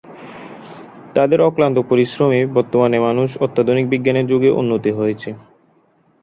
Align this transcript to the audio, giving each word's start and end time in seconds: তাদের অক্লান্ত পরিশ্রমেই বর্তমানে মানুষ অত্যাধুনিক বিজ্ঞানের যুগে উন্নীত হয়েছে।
তাদের 1.15 1.39
অক্লান্ত 1.41 1.77
পরিশ্রমেই 1.89 2.45
বর্তমানে 2.55 2.97
মানুষ 2.99 3.29
অত্যাধুনিক 3.37 3.85
বিজ্ঞানের 3.89 4.25
যুগে 4.27 4.49
উন্নীত 4.51 4.85
হয়েছে। 4.99 5.29